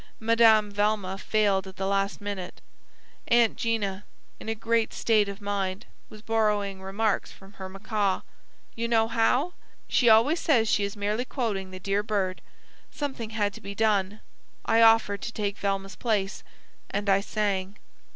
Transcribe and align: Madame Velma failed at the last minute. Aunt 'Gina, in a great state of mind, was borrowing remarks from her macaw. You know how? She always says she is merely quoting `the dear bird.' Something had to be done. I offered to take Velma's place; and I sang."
Madame 0.19 0.71
Velma 0.71 1.15
failed 1.15 1.67
at 1.67 1.75
the 1.75 1.85
last 1.85 2.21
minute. 2.21 2.59
Aunt 3.27 3.55
'Gina, 3.55 4.03
in 4.39 4.49
a 4.49 4.55
great 4.55 4.93
state 4.93 5.29
of 5.29 5.39
mind, 5.41 5.85
was 6.09 6.23
borrowing 6.23 6.81
remarks 6.81 7.31
from 7.31 7.53
her 7.53 7.69
macaw. 7.69 8.21
You 8.73 8.87
know 8.87 9.07
how? 9.07 9.53
She 9.87 10.09
always 10.09 10.39
says 10.39 10.67
she 10.67 10.83
is 10.83 10.97
merely 10.97 11.23
quoting 11.23 11.69
`the 11.69 11.83
dear 11.83 12.01
bird.' 12.01 12.41
Something 12.89 13.29
had 13.29 13.53
to 13.53 13.61
be 13.61 13.75
done. 13.75 14.21
I 14.65 14.81
offered 14.81 15.21
to 15.21 15.31
take 15.31 15.59
Velma's 15.59 15.97
place; 15.97 16.43
and 16.89 17.07
I 17.07 17.21
sang." 17.21 17.77